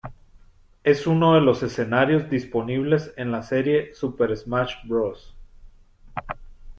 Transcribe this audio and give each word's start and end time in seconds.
Es 0.83 1.05
uno 1.05 1.35
de 1.35 1.41
los 1.41 1.61
escenarios 1.61 2.27
disponibles 2.27 3.13
en 3.17 3.31
la 3.31 3.43
serie 3.43 3.93
"Super 3.93 4.35
Smash 4.35 4.73
Bros. 4.87 5.35